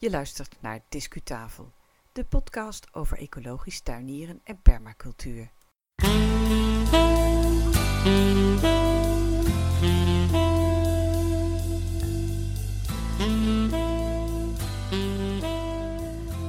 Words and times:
Je 0.00 0.10
luistert 0.10 0.56
naar 0.60 0.80
Discutafel, 0.88 1.72
de 2.12 2.24
podcast 2.24 2.94
over 2.94 3.18
ecologisch 3.18 3.80
tuinieren 3.80 4.40
en 4.44 4.62
permacultuur. 4.62 5.52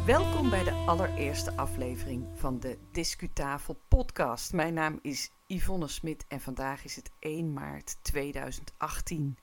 Welkom 0.06 0.50
bij 0.50 0.64
de 0.64 0.84
allereerste 0.86 1.56
aflevering 1.56 2.28
van 2.34 2.60
de 2.60 2.78
Discutafel 2.92 3.82
podcast. 3.88 4.54
Mijn 4.54 4.74
naam 4.74 5.00
is 5.02 5.32
Yvonne 5.48 5.88
Smit 5.88 6.26
en 6.28 6.42
vandaag 6.42 6.84
is 6.84 6.96
het 6.96 7.12
1 7.20 7.54
maart 7.54 7.98
2018. 8.02 9.38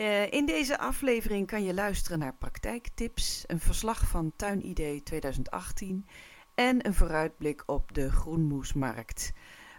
Uh, 0.00 0.32
in 0.32 0.46
deze 0.46 0.78
aflevering 0.78 1.46
kan 1.46 1.64
je 1.64 1.74
luisteren 1.74 2.18
naar 2.18 2.34
praktijktips, 2.34 3.44
een 3.46 3.60
verslag 3.60 4.08
van 4.08 4.32
Tuinidee 4.36 5.02
2018 5.02 6.06
en 6.54 6.86
een 6.86 6.94
vooruitblik 6.94 7.62
op 7.66 7.94
de 7.94 8.10
groenmoesmarkt. 8.10 9.32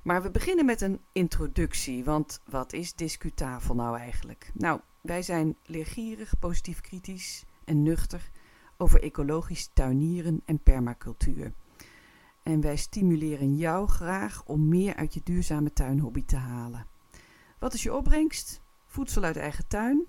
Maar 0.04 0.22
we 0.22 0.32
beginnen 0.32 0.66
met 0.66 0.82
een 0.82 1.00
introductie, 1.12 2.04
want 2.04 2.42
wat 2.46 2.74
is 2.74 2.94
Discutafel 2.94 3.76
nou 3.76 3.98
eigenlijk? 3.98 4.52
Nou, 4.54 4.80
wij 5.02 5.22
zijn 5.22 5.58
leergierig, 5.66 6.40
positief 6.40 6.82
kritisch 6.82 7.46
en 7.64 7.84
nuchter 7.84 8.30
over 8.78 9.04
ecologisch 9.04 9.70
tuinieren 9.74 10.42
en 10.46 10.60
permacultuur. 10.60 11.54
En 12.44 12.62
wij 12.62 12.76
stimuleren 12.76 13.56
jou 13.56 13.88
graag 13.88 14.44
om 14.46 14.68
meer 14.68 14.96
uit 14.96 15.14
je 15.14 15.22
duurzame 15.24 15.74
tuinhobby 15.74 16.26
te 16.26 16.38
halen. 16.38 16.86
Wat 17.60 17.74
is 17.74 17.84
je 17.84 17.94
opbrengst? 17.94 18.61
Voedsel 18.92 19.24
uit 19.24 19.38
eigen 19.38 19.68
tuin, 19.68 20.06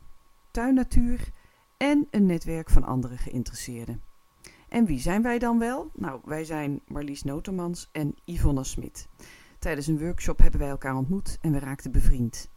tuinnatuur 0.51 1.29
en 1.77 2.07
een 2.11 2.27
netwerk 2.27 2.71
van 2.71 2.85
andere 2.85 3.17
geïnteresseerden. 3.17 4.03
En 4.69 4.85
wie 4.85 4.99
zijn 4.99 5.23
wij 5.23 5.39
dan 5.39 5.59
wel? 5.59 5.91
Nou, 5.95 6.21
wij 6.25 6.45
zijn 6.45 6.81
Marlies 6.87 7.23
Notermans 7.23 7.89
en 7.93 8.15
Yvonne 8.25 8.65
Smit. 8.65 9.09
Tijdens 9.59 9.87
een 9.87 9.99
workshop 9.99 10.39
hebben 10.39 10.61
wij 10.61 10.69
elkaar 10.69 10.97
ontmoet 10.97 11.39
en 11.41 11.53
we 11.53 11.59
raakten 11.59 11.93
bevriend. 11.93 12.51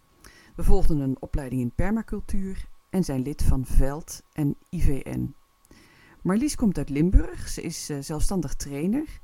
We 0.56 0.64
volgden 0.64 1.00
een 1.00 1.18
opleiding 1.20 1.62
in 1.62 1.72
permacultuur 1.76 2.68
en 2.90 3.04
zijn 3.04 3.22
lid 3.22 3.44
van 3.44 3.66
VELD 3.66 4.24
en 4.34 4.56
IVN. 4.70 5.36
Marlies 6.22 6.56
komt 6.56 6.78
uit 6.78 6.90
Limburg, 6.90 7.48
ze 7.48 7.62
is 7.62 7.90
uh, 7.90 7.98
zelfstandig 8.00 8.56
trainer 8.56 9.20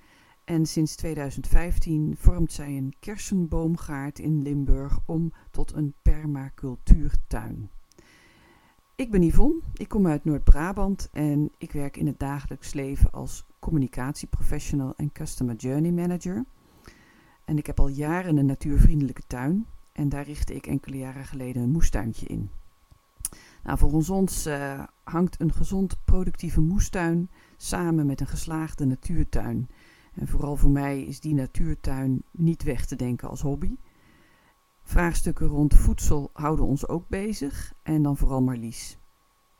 en 0.51 0.65
sinds 0.65 0.95
2015 0.95 2.15
vormt 2.17 2.51
zij 2.51 2.77
een 2.77 2.93
kersenboomgaard 2.99 4.19
in 4.19 4.41
Limburg 4.41 4.99
om 5.05 5.33
tot 5.51 5.73
een 5.73 5.93
permacultuurtuin. 6.01 7.69
Ik 8.95 9.11
ben 9.11 9.23
Yvonne, 9.23 9.61
ik 9.73 9.87
kom 9.87 10.07
uit 10.07 10.25
Noord-Brabant 10.25 11.09
en 11.11 11.51
ik 11.57 11.71
werk 11.71 11.97
in 11.97 12.07
het 12.07 12.19
dagelijks 12.19 12.73
leven 12.73 13.11
als 13.11 13.45
communicatieprofessional 13.59 14.93
en 14.95 15.11
customer 15.11 15.55
journey 15.55 15.91
manager. 15.91 16.45
En 17.45 17.57
ik 17.57 17.65
heb 17.65 17.79
al 17.79 17.87
jaren 17.87 18.37
een 18.37 18.45
natuurvriendelijke 18.45 19.23
tuin 19.27 19.65
en 19.91 20.09
daar 20.09 20.25
richtte 20.25 20.55
ik 20.55 20.67
enkele 20.67 20.97
jaren 20.97 21.25
geleden 21.25 21.61
een 21.61 21.71
moestuintje 21.71 22.25
in. 22.25 22.49
Nou, 23.63 23.77
volgens 23.77 24.09
ons 24.09 24.47
uh, 24.47 24.83
hangt 25.03 25.41
een 25.41 25.53
gezond 25.53 25.97
productieve 26.05 26.61
moestuin 26.61 27.29
samen 27.57 28.05
met 28.05 28.19
een 28.19 28.27
geslaagde 28.27 28.85
natuurtuin. 28.85 29.69
En 30.13 30.27
vooral 30.27 30.55
voor 30.55 30.69
mij 30.69 31.01
is 31.01 31.19
die 31.19 31.33
natuurtuin 31.33 32.23
niet 32.31 32.63
weg 32.63 32.85
te 32.85 32.95
denken 32.95 33.29
als 33.29 33.41
hobby. 33.41 33.75
Vraagstukken 34.83 35.47
rond 35.47 35.73
voedsel 35.73 36.29
houden 36.33 36.65
ons 36.65 36.87
ook 36.87 37.07
bezig 37.07 37.73
en 37.83 38.01
dan 38.01 38.17
vooral 38.17 38.41
Marlies. 38.41 38.97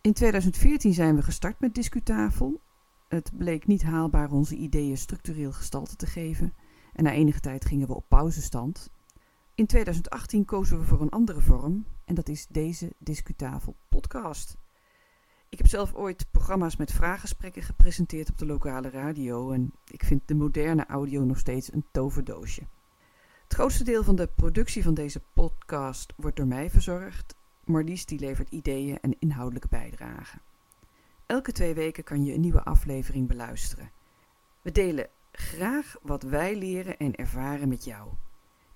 In 0.02 0.14
2014 0.14 0.94
zijn 0.94 1.16
we 1.16 1.22
gestart 1.22 1.60
met 1.60 1.76
Discutafel. 1.76 2.62
Het 3.08 3.32
bleek 3.38 3.68
niet 3.68 3.84
haalbaar 3.84 4.32
onze 4.32 4.56
ideeën 4.56 4.98
structureel 4.98 5.52
gestalte 5.52 5.96
te 5.96 6.06
geven 6.06 6.54
en 6.94 7.04
na 7.04 7.12
enige 7.12 7.40
tijd 7.40 7.66
gingen 7.66 7.88
we 7.88 7.96
op 7.96 8.06
pauzestand. 8.08 8.92
In 9.56 9.66
2018 9.66 10.46
kozen 10.46 10.80
we 10.80 10.86
voor 10.86 11.02
een 11.02 11.10
andere 11.10 11.42
vorm 11.42 11.86
en 12.06 12.16
dat 12.16 12.30
is 12.30 12.48
deze 12.48 12.94
Discutafel 12.98 13.76
podcast. 13.90 14.61
Ik 15.52 15.58
heb 15.58 15.68
zelf 15.68 15.94
ooit 15.94 16.26
programma's 16.32 16.76
met 16.76 16.92
vraaggesprekken 16.92 17.62
gepresenteerd 17.62 18.30
op 18.30 18.38
de 18.38 18.46
lokale 18.46 18.90
radio 18.90 19.52
en 19.52 19.74
ik 19.88 20.04
vind 20.04 20.22
de 20.26 20.36
moderne 20.36 20.86
audio 20.86 21.24
nog 21.24 21.38
steeds 21.38 21.74
een 21.74 21.86
toverdoosje. 21.92 22.62
Het 23.44 23.54
grootste 23.54 23.84
deel 23.84 24.04
van 24.04 24.16
de 24.16 24.30
productie 24.36 24.84
van 24.84 24.94
deze 24.94 25.22
podcast 25.34 26.14
wordt 26.16 26.36
door 26.38 26.48
mij 26.48 26.70
verzorgd. 26.70 27.36
Marlies 27.66 28.06
die 28.06 28.20
levert 28.20 28.50
ideeën 28.50 29.00
en 29.02 29.16
inhoudelijke 29.20 29.68
bijdragen. 29.68 30.42
Elke 31.26 31.52
twee 31.52 31.74
weken 31.74 32.04
kan 32.04 32.26
je 32.26 32.34
een 32.34 32.42
nieuwe 32.42 32.64
aflevering 32.64 33.28
beluisteren. 33.28 33.92
We 34.62 34.72
delen 34.72 35.10
graag 35.32 35.96
wat 36.02 36.24
wij 36.24 36.56
leren 36.56 36.98
en 36.98 37.16
ervaren 37.16 37.70
met 37.70 37.84
jou. 37.84 38.10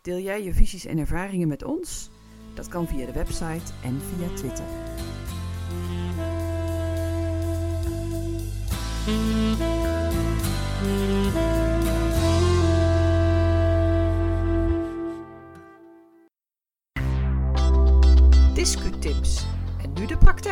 Deel 0.01 0.19
jij 0.19 0.43
je 0.43 0.53
visies 0.53 0.85
en 0.85 0.97
ervaringen 0.97 1.47
met 1.47 1.63
ons? 1.63 2.09
Dat 2.53 2.67
kan 2.67 2.87
via 2.87 3.05
de 3.05 3.13
website 3.13 3.73
en 3.83 4.01
via 4.01 4.35
Twitter. 4.35 4.65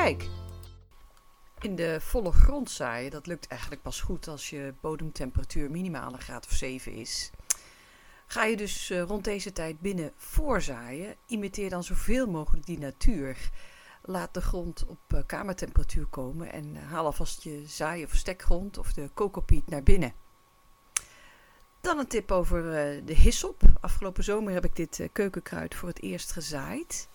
Praktijk. 0.03 0.29
In 1.59 1.75
de 1.75 2.01
volle 2.01 2.31
grond 2.31 2.71
zaaien, 2.71 3.11
dat 3.11 3.27
lukt 3.27 3.47
eigenlijk 3.47 3.81
pas 3.81 4.01
goed 4.01 4.27
als 4.27 4.49
je 4.49 4.73
bodemtemperatuur 4.81 5.71
minimaal 5.71 6.13
een 6.13 6.21
graad 6.21 6.45
of 6.45 6.51
7 6.51 6.93
is. 6.93 7.31
Ga 8.27 8.43
je 8.43 8.57
dus 8.57 8.89
uh, 8.89 9.01
rond 9.01 9.23
deze 9.23 9.51
tijd 9.51 9.79
binnen 9.79 10.11
voorzaaien, 10.15 11.15
imiteer 11.25 11.69
dan 11.69 11.83
zoveel 11.83 12.27
mogelijk 12.27 12.65
die 12.65 12.79
natuur. 12.79 13.37
Laat 14.01 14.33
de 14.33 14.41
grond 14.41 14.85
op 14.87 14.99
uh, 15.13 15.19
kamertemperatuur 15.25 16.05
komen 16.05 16.51
en 16.51 16.75
haal 16.75 17.05
alvast 17.05 17.43
je 17.43 17.63
zaai- 17.65 18.03
of 18.03 18.15
stekgrond 18.15 18.77
of 18.77 18.93
de 18.93 19.09
kokopiet 19.13 19.69
naar 19.69 19.83
binnen. 19.83 20.13
Dan 21.81 21.99
een 21.99 22.07
tip 22.07 22.31
over 22.31 22.61
de 23.05 23.15
hyssop. 23.15 23.61
Afgelopen 23.79 24.23
zomer 24.23 24.53
heb 24.53 24.65
ik 24.65 24.75
dit 24.75 25.09
keukenkruid 25.11 25.75
voor 25.75 25.89
het 25.89 26.01
eerst 26.01 26.31
gezaaid. 26.31 27.07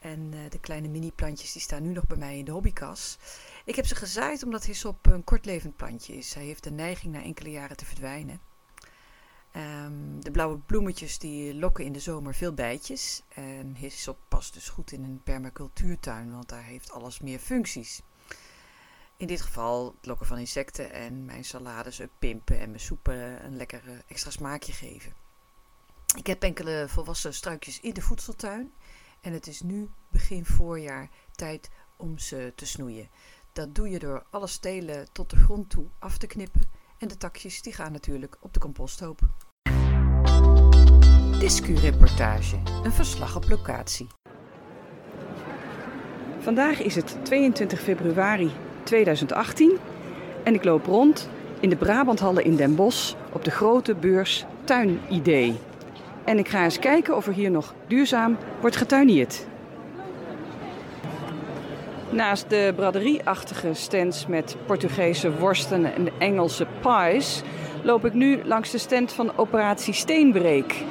En 0.00 0.30
de 0.48 0.58
kleine 0.60 0.88
mini-plantjes 0.88 1.52
die 1.52 1.62
staan 1.62 1.82
nu 1.82 1.92
nog 1.92 2.06
bij 2.06 2.16
mij 2.16 2.38
in 2.38 2.44
de 2.44 2.50
hobbykas. 2.50 3.18
Ik 3.64 3.76
heb 3.76 3.86
ze 3.86 3.94
gezaaid 3.94 4.42
omdat 4.42 4.64
hyssop 4.64 5.06
een 5.06 5.24
kortlevend 5.24 5.76
plantje 5.76 6.16
is. 6.16 6.34
Hij 6.34 6.44
heeft 6.44 6.64
de 6.64 6.70
neiging 6.70 7.12
na 7.12 7.22
enkele 7.22 7.50
jaren 7.50 7.76
te 7.76 7.84
verdwijnen. 7.84 8.40
Um, 9.56 10.22
de 10.24 10.30
blauwe 10.30 10.58
bloemetjes 10.58 11.18
die 11.18 11.54
lokken 11.54 11.84
in 11.84 11.92
de 11.92 12.00
zomer 12.00 12.34
veel 12.34 12.52
bijtjes. 12.52 13.22
En 13.34 13.74
hyssop 13.74 14.18
past 14.28 14.54
dus 14.54 14.68
goed 14.68 14.92
in 14.92 15.04
een 15.04 15.20
permacultuurtuin, 15.24 16.32
want 16.32 16.48
daar 16.48 16.64
heeft 16.64 16.92
alles 16.92 17.20
meer 17.20 17.38
functies. 17.38 18.02
In 19.16 19.26
dit 19.26 19.40
geval 19.40 19.94
het 19.96 20.06
lokken 20.06 20.26
van 20.26 20.38
insecten 20.38 20.92
en 20.92 21.24
mijn 21.24 21.44
salades 21.44 22.00
pimpen 22.18 22.60
en 22.60 22.68
mijn 22.68 22.80
soepen 22.80 23.44
een 23.44 23.56
lekker 23.56 24.04
extra 24.06 24.30
smaakje 24.30 24.72
geven. 24.72 25.12
Ik 26.16 26.26
heb 26.26 26.42
enkele 26.42 26.84
volwassen 26.88 27.34
struikjes 27.34 27.80
in 27.80 27.94
de 27.94 28.02
voedseltuin. 28.02 28.72
En 29.20 29.32
het 29.32 29.46
is 29.46 29.60
nu 29.60 29.88
begin 30.08 30.44
voorjaar 30.44 31.08
tijd 31.32 31.70
om 31.96 32.18
ze 32.18 32.52
te 32.54 32.66
snoeien. 32.66 33.08
Dat 33.52 33.74
doe 33.74 33.88
je 33.88 33.98
door 33.98 34.26
alle 34.30 34.46
stelen 34.46 35.12
tot 35.12 35.30
de 35.30 35.36
grond 35.36 35.70
toe 35.70 35.86
af 35.98 36.18
te 36.18 36.26
knippen 36.26 36.62
en 36.98 37.08
de 37.08 37.16
takjes 37.16 37.62
die 37.62 37.72
gaan 37.72 37.92
natuurlijk 37.92 38.36
op 38.40 38.54
de 38.54 38.60
composthoop. 38.60 39.20
Discu-reportage, 41.38 42.56
een 42.82 42.92
verslag 42.92 43.36
op 43.36 43.48
locatie. 43.48 44.06
Vandaag 46.38 46.80
is 46.82 46.94
het 46.94 47.24
22 47.24 47.80
februari 47.80 48.50
2018 48.82 49.78
en 50.44 50.54
ik 50.54 50.64
loop 50.64 50.86
rond 50.86 51.28
in 51.60 51.68
de 51.68 51.76
Brabanthallen 51.76 52.44
in 52.44 52.56
Den 52.56 52.74
Bosch 52.74 53.14
op 53.32 53.44
de 53.44 53.50
grote 53.50 53.94
beurs 53.94 54.46
Tuinidee. 54.64 55.69
En 56.30 56.38
ik 56.38 56.48
ga 56.48 56.64
eens 56.64 56.78
kijken 56.78 57.16
of 57.16 57.26
er 57.26 57.32
hier 57.32 57.50
nog 57.50 57.74
duurzaam 57.86 58.36
wordt 58.60 58.76
getuinierd. 58.76 59.46
Naast 62.10 62.50
de 62.50 62.72
braderieachtige 62.76 63.74
stands 63.74 64.26
met 64.26 64.56
Portugese 64.66 65.38
worsten 65.38 65.94
en 65.94 66.08
Engelse 66.18 66.66
pies 66.80 67.42
loop 67.82 68.04
ik 68.04 68.14
nu 68.14 68.40
langs 68.44 68.70
de 68.70 68.78
stand 68.78 69.12
van 69.12 69.32
Operatie 69.36 69.94
Steenbreek. 69.94 70.84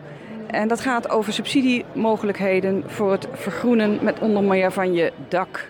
En 0.51 0.69
dat 0.69 0.81
gaat 0.81 1.11
over 1.11 1.33
subsidiemogelijkheden 1.33 2.83
voor 2.87 3.13
het 3.13 3.29
vergroenen 3.33 3.99
met 4.03 4.19
onder 4.19 4.43
meer 4.43 4.73
van 4.73 4.93
je 4.93 5.13
dak. 5.29 5.69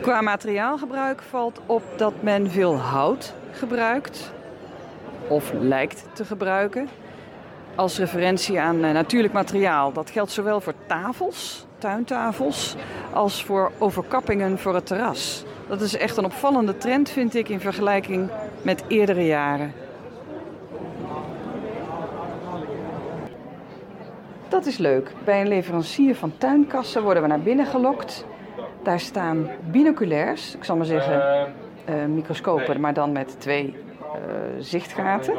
Qua 0.00 0.20
materiaalgebruik 0.20 1.22
valt 1.22 1.60
op 1.66 1.82
dat 1.96 2.12
men 2.20 2.50
veel 2.50 2.76
hout 2.76 3.34
gebruikt 3.52 4.32
of 5.28 5.52
lijkt 5.52 6.04
te 6.12 6.24
gebruiken 6.24 6.88
als 7.74 7.98
referentie 7.98 8.60
aan 8.60 8.84
eh, 8.84 8.92
natuurlijk 8.92 9.32
materiaal. 9.32 9.92
Dat 9.92 10.10
geldt 10.10 10.30
zowel 10.30 10.60
voor 10.60 10.74
tafels, 10.86 11.66
tuintafels, 11.78 12.76
als 13.12 13.44
voor 13.44 13.72
overkappingen 13.78 14.58
voor 14.58 14.74
het 14.74 14.86
terras. 14.86 15.44
Dat 15.68 15.80
is 15.80 15.96
echt 15.96 16.16
een 16.16 16.24
opvallende 16.24 16.76
trend, 16.76 17.10
vind 17.10 17.34
ik, 17.34 17.48
in 17.48 17.60
vergelijking 17.60 18.30
met 18.62 18.82
eerdere 18.88 19.26
jaren. 19.26 19.81
Dat 24.52 24.66
is 24.66 24.78
leuk. 24.78 25.12
Bij 25.24 25.40
een 25.40 25.48
leverancier 25.48 26.14
van 26.14 26.32
tuinkassen 26.38 27.02
worden 27.02 27.22
we 27.22 27.28
naar 27.28 27.40
binnen 27.40 27.66
gelokt. 27.66 28.24
Daar 28.82 29.00
staan 29.00 29.48
binoculairs, 29.70 30.54
ik 30.54 30.64
zal 30.64 30.76
maar 30.76 30.86
zeggen 30.86 31.48
uh, 31.88 32.04
microscopen, 32.04 32.80
maar 32.80 32.94
dan 32.94 33.12
met 33.12 33.40
twee 33.40 33.66
uh, 33.66 34.12
zichtgaten. 34.58 35.34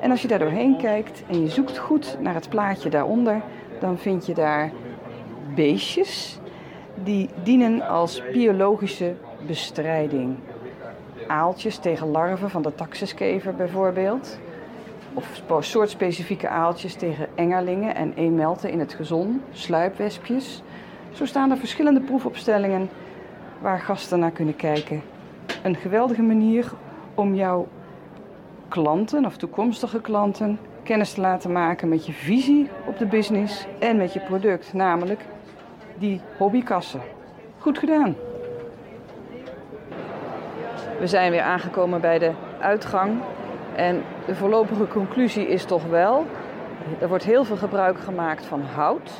En 0.00 0.10
als 0.10 0.22
je 0.22 0.28
daar 0.28 0.38
doorheen 0.38 0.76
kijkt 0.76 1.22
en 1.26 1.40
je 1.40 1.48
zoekt 1.48 1.78
goed 1.78 2.16
naar 2.20 2.34
het 2.34 2.48
plaatje 2.48 2.90
daaronder, 2.90 3.42
dan 3.80 3.98
vind 3.98 4.26
je 4.26 4.34
daar 4.34 4.70
beestjes 5.54 6.38
die 6.94 7.28
dienen 7.42 7.80
als 7.88 8.22
biologische 8.32 9.14
bestrijding. 9.46 10.36
Aaltjes 11.26 11.78
tegen 11.78 12.10
larven 12.10 12.50
van 12.50 12.62
de 12.62 12.74
taxiskever 12.74 13.54
bijvoorbeeld. 13.54 14.38
Of 15.14 15.42
soortspecifieke 15.60 16.48
aaltjes 16.48 16.94
tegen 16.94 17.28
engerlingen 17.34 17.94
en 17.94 18.12
emelten 18.14 18.70
in 18.70 18.78
het 18.78 18.94
gezon, 18.94 19.42
sluipwespjes. 19.52 20.62
Zo 21.12 21.24
staan 21.24 21.50
er 21.50 21.56
verschillende 21.56 22.00
proefopstellingen 22.00 22.88
waar 23.60 23.80
gasten 23.80 24.18
naar 24.18 24.30
kunnen 24.30 24.56
kijken. 24.56 25.02
Een 25.62 25.76
geweldige 25.76 26.22
manier 26.22 26.72
om 27.14 27.34
jouw 27.34 27.68
klanten 28.68 29.24
of 29.24 29.36
toekomstige 29.36 30.00
klanten 30.00 30.58
kennis 30.82 31.12
te 31.12 31.20
laten 31.20 31.52
maken 31.52 31.88
met 31.88 32.06
je 32.06 32.12
visie 32.12 32.70
op 32.86 32.98
de 32.98 33.06
business 33.06 33.66
en 33.78 33.96
met 33.96 34.12
je 34.12 34.20
product, 34.20 34.72
namelijk 34.72 35.24
die 35.98 36.20
hobbykassen. 36.38 37.00
Goed 37.58 37.78
gedaan. 37.78 38.14
We 40.98 41.06
zijn 41.06 41.30
weer 41.30 41.40
aangekomen 41.40 42.00
bij 42.00 42.18
de 42.18 42.32
uitgang 42.60 43.20
en 43.78 44.02
de 44.26 44.34
voorlopige 44.34 44.86
conclusie 44.88 45.48
is 45.48 45.64
toch 45.64 45.84
wel, 45.84 46.26
er 46.98 47.08
wordt 47.08 47.24
heel 47.24 47.44
veel 47.44 47.56
gebruik 47.56 47.98
gemaakt 47.98 48.44
van 48.44 48.62
hout 48.74 49.10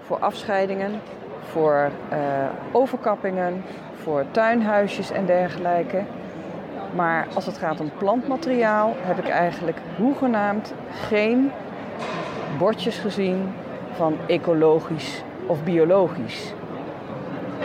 voor 0.00 0.18
afscheidingen, 0.18 1.00
voor 1.40 1.90
uh, 2.12 2.18
overkappingen, 2.72 3.64
voor 4.02 4.24
tuinhuisjes 4.30 5.10
en 5.10 5.26
dergelijke. 5.26 6.02
Maar 6.94 7.26
als 7.34 7.46
het 7.46 7.58
gaat 7.58 7.80
om 7.80 7.90
plantmateriaal 7.98 8.94
heb 8.98 9.18
ik 9.18 9.28
eigenlijk 9.28 9.78
hoegenaamd 9.96 10.74
geen 10.90 11.50
bordjes 12.58 12.98
gezien 12.98 13.52
van 13.92 14.16
ecologisch 14.26 15.22
of 15.46 15.64
biologisch. 15.64 16.52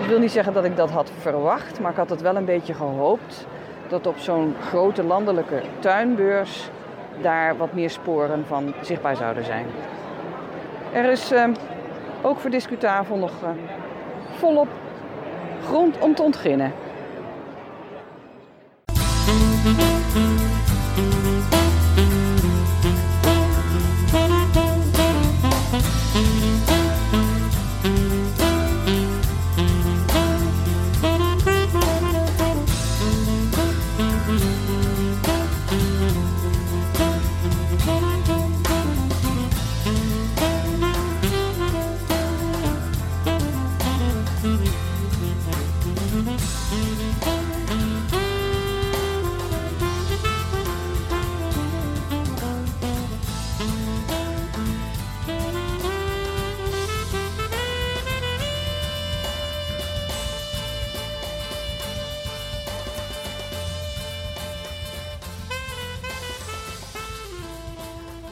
Ik 0.02 0.08
wil 0.08 0.20
niet 0.20 0.32
zeggen 0.32 0.54
dat 0.54 0.66
ik 0.66 0.76
dat 0.76 0.92
had 0.92 1.12
verwacht, 1.20 1.80
maar 1.80 1.92
ik 1.92 1.98
had 1.98 2.10
het 2.10 2.22
wel 2.22 2.36
een 2.36 2.46
beetje 2.46 2.74
gehoopt 2.74 3.48
dat 3.90 4.08
op 4.08 4.18
zo'n 4.18 4.56
grote 4.62 5.04
landelijke 5.04 5.62
tuinbeurs 5.80 6.70
daar 7.22 7.58
wat 7.58 7.74
meer 7.74 7.90
sporen 7.90 8.46
van 8.48 8.74
zichtbaar 8.82 9.16
zouden 9.16 9.46
zijn. 9.46 9.66
Er 10.94 11.06
is 11.12 11.32
uh, 11.32 11.44
ook 12.22 12.40
voor 12.40 12.50
Discutafel 12.50 13.18
nog 13.18 13.32
uh, 13.44 13.50
volop 14.38 14.68
grond 15.66 16.00
om 16.00 16.16
te 16.16 16.22
ontginnen. 16.22 16.72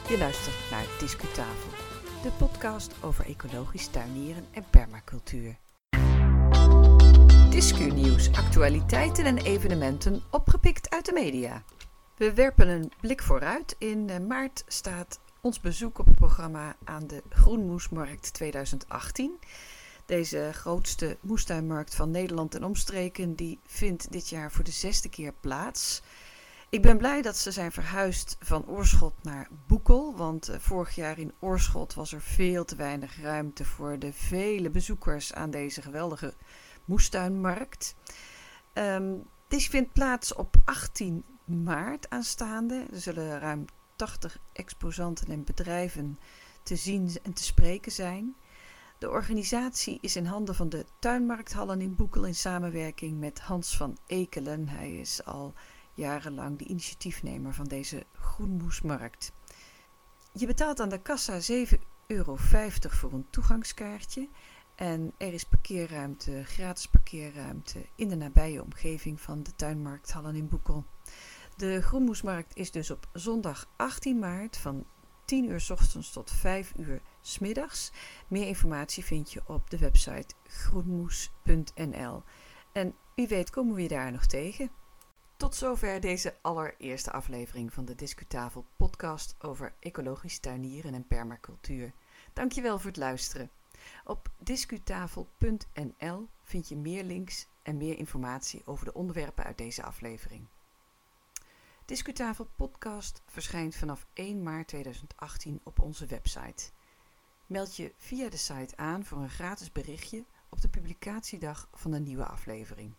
Je 0.08 0.18
luistert 0.18 0.70
naar 0.70 0.84
Discutafel, 0.98 1.70
de 2.22 2.30
podcast 2.38 2.92
over 3.02 3.26
ecologisch 3.26 3.86
tuinieren 3.86 4.46
en 4.50 4.64
permacultuur. 4.70 5.56
Discu-nieuws, 7.50 8.32
actualiteiten 8.32 9.24
en 9.24 9.38
evenementen 9.38 10.22
opgepikt 10.30 10.90
uit 10.90 11.04
de 11.06 11.12
media. 11.12 11.62
We 12.16 12.34
werpen 12.34 12.68
een 12.68 12.92
blik 13.00 13.22
vooruit. 13.22 13.76
In 13.78 14.10
eh, 14.10 14.18
maart 14.18 14.64
staat 14.66 15.20
ons 15.40 15.60
bezoek 15.60 15.98
op 15.98 16.06
het 16.06 16.16
programma 16.16 16.76
aan 16.84 17.06
de 17.06 17.22
Groenmoesmarkt 17.28 18.32
2018. 18.32 19.38
Deze 20.06 20.50
grootste 20.52 21.16
moestuinmarkt 21.20 21.94
van 21.94 22.10
Nederland 22.10 22.54
en 22.54 22.64
omstreken 22.64 23.34
die 23.34 23.58
vindt 23.66 24.12
dit 24.12 24.28
jaar 24.28 24.52
voor 24.52 24.64
de 24.64 24.70
zesde 24.70 25.08
keer 25.08 25.32
plaats. 25.40 26.02
Ik 26.68 26.82
ben 26.82 26.98
blij 26.98 27.22
dat 27.22 27.36
ze 27.36 27.50
zijn 27.50 27.72
verhuisd 27.72 28.36
van 28.40 28.66
Oorschot 28.66 29.14
naar 29.22 29.48
Boekel. 29.66 30.16
Want 30.16 30.50
uh, 30.50 30.56
vorig 30.58 30.94
jaar 30.94 31.18
in 31.18 31.32
Oorschot 31.38 31.94
was 31.94 32.12
er 32.12 32.20
veel 32.20 32.64
te 32.64 32.76
weinig 32.76 33.20
ruimte 33.20 33.64
voor 33.64 33.98
de 33.98 34.12
vele 34.12 34.70
bezoekers 34.70 35.34
aan 35.34 35.50
deze 35.50 35.82
geweldige 35.82 36.34
moestuinmarkt. 36.84 37.94
Um, 38.74 39.24
deze 39.48 39.70
vindt 39.70 39.92
plaats 39.92 40.34
op 40.34 40.56
18 40.64 41.24
maart 41.44 42.10
aanstaande. 42.10 42.86
Er 42.92 43.00
zullen 43.00 43.38
ruim 43.38 43.64
80 43.96 44.38
exposanten 44.52 45.28
en 45.28 45.44
bedrijven 45.44 46.18
te 46.62 46.76
zien 46.76 47.10
en 47.22 47.32
te 47.32 47.44
spreken 47.44 47.92
zijn. 47.92 48.36
De 48.98 49.10
organisatie 49.10 49.98
is 50.00 50.16
in 50.16 50.26
handen 50.26 50.54
van 50.54 50.68
de 50.68 50.86
Tuinmarkthallen 50.98 51.80
in 51.80 51.94
Boekel 51.94 52.24
in 52.24 52.34
samenwerking 52.34 53.18
met 53.18 53.40
Hans 53.40 53.76
van 53.76 53.98
Ekelen. 54.06 54.68
Hij 54.68 54.96
is 54.96 55.24
al 55.24 55.54
jarenlang 55.96 56.58
de 56.58 56.64
initiatiefnemer 56.64 57.54
van 57.54 57.66
deze 57.66 58.06
groenmoesmarkt. 58.12 59.32
Je 60.32 60.46
betaalt 60.46 60.80
aan 60.80 60.88
de 60.88 61.02
kassa 61.02 61.40
7,50 61.40 61.78
euro 62.06 62.36
voor 62.80 63.12
een 63.12 63.26
toegangskaartje. 63.30 64.28
En 64.74 65.12
er 65.16 65.32
is 65.32 65.44
parkeerruimte, 65.44 66.44
gratis 66.44 66.88
parkeerruimte 66.88 67.86
in 67.94 68.08
de 68.08 68.16
nabije 68.16 68.62
omgeving 68.62 69.20
van 69.20 69.42
de 69.42 69.54
tuinmarkthallen 69.56 70.34
in 70.34 70.48
Boekel. 70.48 70.84
De 71.56 71.82
groenmoesmarkt 71.82 72.56
is 72.56 72.70
dus 72.70 72.90
op 72.90 73.08
zondag 73.12 73.68
18 73.76 74.18
maart 74.18 74.56
van 74.56 74.84
10 75.24 75.50
uur 75.50 75.60
s 75.60 75.70
ochtends 75.70 76.12
tot 76.12 76.30
5 76.30 76.72
uur 76.76 77.00
s 77.20 77.38
middags. 77.38 77.92
Meer 78.28 78.46
informatie 78.46 79.04
vind 79.04 79.32
je 79.32 79.40
op 79.46 79.70
de 79.70 79.78
website 79.78 80.34
groenmoes.nl. 80.44 82.22
En 82.72 82.94
wie 83.14 83.28
weet 83.28 83.50
komen 83.50 83.74
we 83.74 83.82
je 83.82 83.88
daar 83.88 84.12
nog 84.12 84.26
tegen. 84.26 84.70
Tot 85.36 85.54
zover 85.54 86.00
deze 86.00 86.34
allereerste 86.40 87.12
aflevering 87.12 87.72
van 87.72 87.84
de 87.84 87.94
Discutafel 87.94 88.64
podcast 88.76 89.34
over 89.38 89.74
ecologisch 89.80 90.38
tuinieren 90.38 90.94
en 90.94 91.06
permacultuur. 91.06 91.92
Dankjewel 92.32 92.78
voor 92.78 92.90
het 92.90 92.96
luisteren. 92.96 93.50
Op 94.04 94.28
discutafel.nl 94.38 96.28
vind 96.42 96.68
je 96.68 96.76
meer 96.76 97.04
links 97.04 97.46
en 97.62 97.76
meer 97.76 97.98
informatie 97.98 98.62
over 98.64 98.84
de 98.84 98.94
onderwerpen 98.94 99.44
uit 99.44 99.58
deze 99.58 99.82
aflevering. 99.82 100.46
Discutafel 101.84 102.48
podcast 102.56 103.22
verschijnt 103.26 103.76
vanaf 103.76 104.06
1 104.12 104.42
maart 104.42 104.68
2018 104.68 105.60
op 105.62 105.80
onze 105.80 106.06
website. 106.06 106.70
Meld 107.46 107.76
je 107.76 107.92
via 107.96 108.28
de 108.28 108.36
site 108.36 108.76
aan 108.76 109.04
voor 109.04 109.18
een 109.18 109.30
gratis 109.30 109.72
berichtje 109.72 110.24
op 110.48 110.60
de 110.60 110.68
publicatiedag 110.68 111.68
van 111.72 111.92
een 111.92 112.02
nieuwe 112.02 112.26
aflevering. 112.26 112.92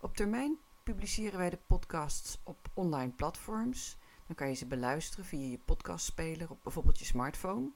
Op 0.00 0.16
termijn 0.16 0.58
publiceren 0.90 1.38
wij 1.38 1.50
de 1.50 1.58
podcasts 1.66 2.38
op 2.44 2.70
online 2.74 3.12
platforms. 3.12 3.96
Dan 4.26 4.36
kan 4.36 4.48
je 4.48 4.54
ze 4.54 4.66
beluisteren 4.66 5.24
via 5.24 5.50
je 5.50 5.58
podcastspeler 5.58 6.50
op 6.50 6.58
bijvoorbeeld 6.62 6.98
je 6.98 7.04
smartphone. 7.04 7.72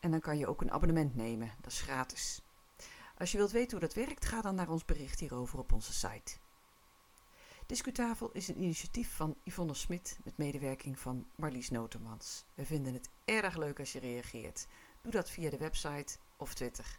En 0.00 0.10
dan 0.10 0.20
kan 0.20 0.38
je 0.38 0.46
ook 0.46 0.60
een 0.60 0.70
abonnement 0.70 1.14
nemen, 1.14 1.52
dat 1.60 1.72
is 1.72 1.80
gratis. 1.80 2.42
Als 3.18 3.32
je 3.32 3.38
wilt 3.38 3.50
weten 3.50 3.70
hoe 3.70 3.86
dat 3.86 3.94
werkt, 3.94 4.24
ga 4.24 4.40
dan 4.40 4.54
naar 4.54 4.68
ons 4.68 4.84
bericht 4.84 5.20
hierover 5.20 5.58
op 5.58 5.72
onze 5.72 5.92
site. 5.92 6.36
Discutafel 7.66 8.30
is 8.32 8.48
een 8.48 8.62
initiatief 8.62 9.16
van 9.16 9.36
Yvonne 9.44 9.74
Smit 9.74 10.18
met 10.24 10.38
medewerking 10.38 10.98
van 10.98 11.26
Marlies 11.34 11.70
Notermans. 11.70 12.44
We 12.54 12.64
vinden 12.64 12.94
het 12.94 13.10
erg 13.24 13.56
leuk 13.56 13.78
als 13.78 13.92
je 13.92 14.00
reageert. 14.00 14.66
Doe 15.02 15.12
dat 15.12 15.30
via 15.30 15.50
de 15.50 15.58
website 15.58 16.18
of 16.36 16.54
Twitter. 16.54 16.98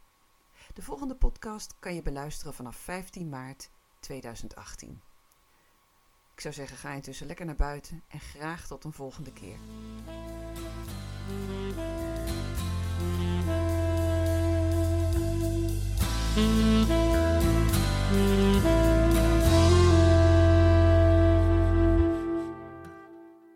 De 0.74 0.82
volgende 0.82 1.16
podcast 1.16 1.76
kan 1.80 1.96
je 1.96 2.02
beluisteren 2.02 2.54
vanaf 2.54 2.76
15 2.76 3.30
maart 3.30 3.70
2018. 4.00 5.02
Ik 6.42 6.54
zou 6.54 6.68
zeggen, 6.68 6.90
ga 6.90 6.96
intussen 6.96 7.28
lekker 7.28 7.46
naar 7.46 7.56
buiten 7.56 8.04
en 8.08 8.20
graag 8.20 8.68
tot 8.68 8.84
een 8.84 8.94
volgende 8.94 9.34
keer. 9.34 9.58